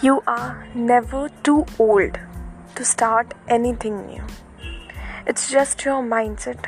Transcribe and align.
You 0.00 0.22
are 0.28 0.68
never 0.76 1.28
too 1.42 1.66
old 1.76 2.20
to 2.76 2.84
start 2.84 3.34
anything 3.48 4.06
new. 4.06 4.22
It's 5.26 5.50
just 5.50 5.84
your 5.84 6.04
mindset 6.04 6.66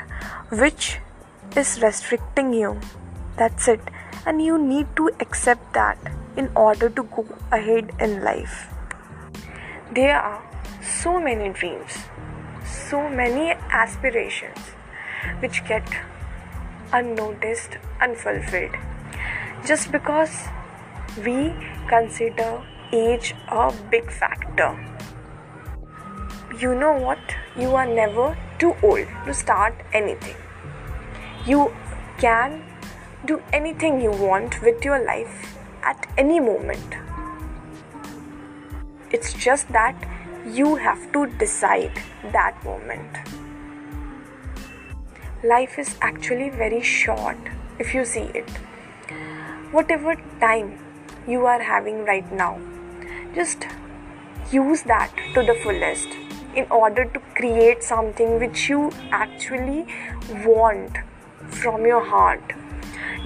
which 0.48 0.98
is 1.56 1.80
restricting 1.80 2.52
you. 2.52 2.80
That's 3.36 3.68
it. 3.68 3.80
And 4.26 4.42
you 4.42 4.58
need 4.58 4.88
to 4.96 5.10
accept 5.20 5.74
that 5.74 5.96
in 6.36 6.50
order 6.56 6.90
to 6.90 7.04
go 7.04 7.24
ahead 7.52 7.92
in 8.00 8.24
life. 8.24 8.66
There 9.94 10.18
are 10.18 10.42
so 10.82 11.20
many 11.20 11.50
dreams, 11.50 11.98
so 12.64 13.08
many 13.08 13.52
aspirations 13.70 14.58
which 15.38 15.64
get 15.68 15.88
unnoticed, 16.92 17.78
unfulfilled 18.00 18.74
just 19.64 19.92
because 19.92 20.48
we 21.24 21.54
consider 21.86 22.60
age 22.92 23.34
a 23.48 23.72
big 23.90 24.10
factor. 24.10 24.78
You 26.58 26.74
know 26.74 26.92
what? 26.92 27.18
You 27.56 27.74
are 27.74 27.86
never 27.86 28.36
too 28.58 28.74
old 28.82 29.06
to 29.26 29.34
start 29.34 29.74
anything. 29.92 30.36
You 31.46 31.72
can 32.18 32.62
do 33.24 33.42
anything 33.52 34.00
you 34.00 34.10
want 34.10 34.60
with 34.62 34.84
your 34.84 35.04
life 35.04 35.56
at 35.82 36.06
any 36.18 36.40
moment. 36.40 36.94
It's 39.10 39.32
just 39.32 39.68
that 39.68 39.96
you 40.46 40.76
have 40.76 41.12
to 41.12 41.26
decide 41.38 42.02
that 42.32 42.62
moment. 42.64 43.16
Life 45.42 45.78
is 45.78 45.96
actually 46.00 46.50
very 46.50 46.82
short 46.82 47.38
if 47.78 47.94
you 47.94 48.04
see 48.04 48.28
it. 48.34 48.48
Whatever 49.70 50.16
time 50.40 50.78
you 51.26 51.46
are 51.46 51.62
having 51.62 52.04
right 52.04 52.30
now, 52.32 52.58
just 53.34 53.66
use 54.50 54.82
that 54.82 55.10
to 55.34 55.42
the 55.42 55.54
fullest 55.62 56.08
in 56.54 56.66
order 56.70 57.04
to 57.04 57.20
create 57.36 57.82
something 57.82 58.40
which 58.40 58.68
you 58.68 58.90
actually 59.10 59.86
want 60.44 60.98
from 61.48 61.86
your 61.86 62.04
heart. 62.04 62.42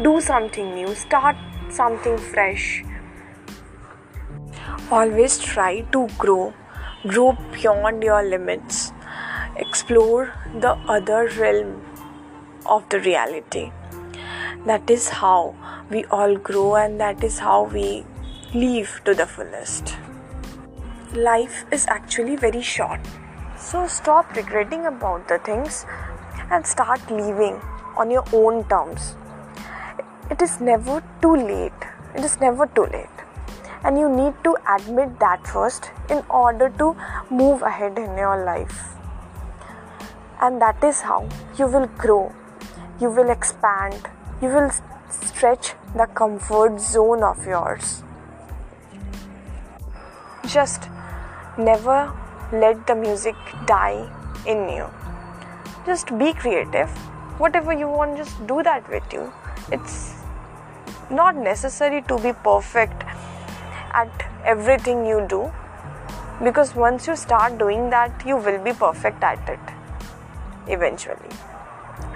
Do 0.02 0.20
something 0.20 0.75
new, 0.75 0.94
start 0.94 1.36
something 1.70 2.19
fresh. 2.19 2.84
Always 4.91 5.38
try 5.38 5.80
to 5.92 6.08
grow, 6.19 6.52
grow 7.06 7.36
beyond 7.52 8.02
your 8.02 8.22
limits, 8.22 8.92
explore 9.56 10.34
the 10.60 10.72
other 10.88 11.28
realm 11.38 11.82
of 12.66 12.88
the 12.91 13.00
reality. 13.00 13.72
That 14.66 14.91
is 14.91 15.08
how 15.08 15.55
we 15.91 16.05
all 16.06 16.36
grow, 16.36 16.77
and 16.77 17.00
that 17.00 17.22
is 17.25 17.38
how 17.38 17.64
we 17.64 18.05
live 18.55 19.00
to 19.05 19.12
the 19.14 19.27
fullest. 19.27 19.97
Life 21.12 21.64
is 21.72 21.86
actually 21.88 22.36
very 22.36 22.62
short, 22.62 23.00
so 23.58 23.88
stop 23.88 24.36
regretting 24.36 24.86
about 24.86 25.27
the 25.27 25.38
things 25.38 25.84
and 26.52 26.64
start 26.64 27.10
living 27.10 27.60
on 27.97 28.12
your 28.12 28.22
own 28.32 28.62
terms. 28.69 29.16
It 30.30 30.41
is 30.41 30.60
never 30.60 31.02
too 31.20 31.34
late. 31.34 31.88
It 32.14 32.22
is 32.22 32.41
never 32.41 32.69
too 32.69 32.86
late. 32.86 33.25
And 33.82 33.98
you 33.98 34.08
need 34.08 34.34
to 34.44 34.56
admit 34.77 35.19
that 35.19 35.44
first 35.48 35.91
in 36.08 36.22
order 36.30 36.70
to 36.78 36.97
move 37.30 37.62
ahead 37.62 37.98
in 37.98 38.16
your 38.16 38.44
life. 38.44 38.94
And 40.41 40.62
that 40.62 40.82
is 40.84 41.00
how 41.00 41.28
you 41.58 41.66
will 41.66 41.88
grow, 41.98 42.32
you 43.00 43.10
will 43.10 43.30
expand, 43.30 44.08
you 44.41 44.47
will 44.47 44.70
stretch 45.10 45.75
the 45.97 46.06
comfort 46.06 46.81
zone 46.81 47.25
of 47.25 47.44
yours. 47.44 48.03
Just 50.47 50.88
never 51.56 52.12
let 52.53 52.87
the 52.87 52.94
music 52.94 53.34
die 53.66 54.09
in 54.47 54.69
you. 54.69 54.87
Just 55.87 56.16
be 56.19 56.32
creative. 56.32 56.91
Whatever 57.38 57.72
you 57.72 57.88
want, 57.88 58.16
just 58.16 58.47
do 58.47 58.62
that 58.62 58.88
with 58.91 59.12
you. 59.12 59.33
It's 59.72 60.15
not 61.10 61.37
necessary 61.37 62.03
to 62.03 62.19
be 62.19 62.33
perfect 62.33 63.04
at 63.93 64.10
everything 64.44 65.06
you 65.06 65.27
do 65.28 65.53
because 66.43 66.75
once 66.75 67.06
you 67.06 67.16
start 67.16 67.59
doing 67.59 67.91
that, 67.91 68.27
you 68.27 68.37
will 68.37 68.62
be 68.62 68.72
perfect 68.72 69.22
at 69.22 69.49
it 69.49 69.60
eventually. 70.66 71.34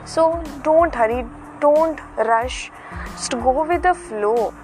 So 0.04 0.42
don't 0.62 0.94
hurry, 0.94 1.24
don't 1.60 2.00
rush, 2.16 2.70
just 3.12 3.32
go 3.32 3.64
with 3.66 3.82
the 3.82 3.94
flow 3.94 4.54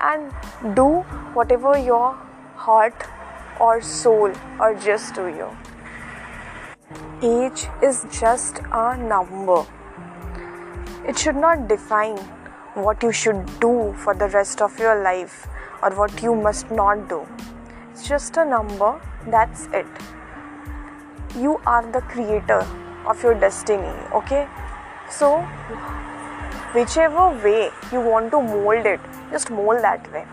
and 0.00 0.32
do 0.76 1.00
whatever 1.34 1.76
your 1.78 2.16
heart 2.64 3.06
or 3.60 3.80
soul 3.82 4.32
urges 4.66 5.10
to 5.16 5.24
you. 5.38 5.48
Age 7.30 7.66
is 7.82 8.06
just 8.18 8.60
a 8.72 8.96
number. 8.96 9.64
It 11.06 11.18
should 11.18 11.36
not 11.36 11.68
define 11.68 12.16
what 12.74 13.02
you 13.02 13.12
should 13.12 13.42
do 13.60 13.94
for 14.04 14.14
the 14.14 14.28
rest 14.28 14.62
of 14.62 14.78
your 14.78 15.02
life 15.02 15.46
or 15.82 15.90
what 15.98 16.22
you 16.22 16.34
must 16.34 16.70
not 16.70 17.08
do. 17.08 17.26
It's 17.90 18.08
just 18.08 18.36
a 18.38 18.44
number, 18.44 19.00
that's 19.26 19.66
it. 19.72 19.86
You 21.36 21.60
are 21.66 21.84
the 21.92 22.00
creator 22.00 22.66
of 23.06 23.22
your 23.22 23.34
destiny, 23.34 23.94
okay? 24.22 24.48
So, 25.10 25.42
whichever 26.72 27.28
way 27.44 27.70
you 27.92 28.00
want 28.00 28.30
to 28.32 28.40
mold 28.40 28.86
it, 28.86 29.00
just 29.30 29.50
mold 29.50 29.82
that 29.82 30.10
way. 30.12 30.24